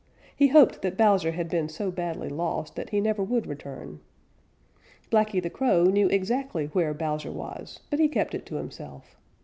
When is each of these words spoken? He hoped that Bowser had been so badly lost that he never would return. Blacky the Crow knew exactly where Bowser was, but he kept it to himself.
He 0.35 0.47
hoped 0.47 0.81
that 0.81 0.97
Bowser 0.97 1.29
had 1.33 1.47
been 1.47 1.69
so 1.69 1.91
badly 1.91 2.27
lost 2.27 2.75
that 2.75 2.89
he 2.89 2.99
never 2.99 3.21
would 3.21 3.45
return. 3.45 3.99
Blacky 5.11 5.39
the 5.39 5.51
Crow 5.51 5.83
knew 5.83 6.07
exactly 6.07 6.65
where 6.65 6.95
Bowser 6.95 7.31
was, 7.31 7.81
but 7.91 7.99
he 7.99 8.07
kept 8.07 8.33
it 8.33 8.47
to 8.47 8.55
himself. 8.55 9.15